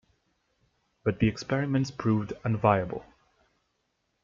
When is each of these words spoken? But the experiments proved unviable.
But 1.03 1.19
the 1.19 1.27
experiments 1.27 1.91
proved 1.91 2.33
unviable. 2.43 3.03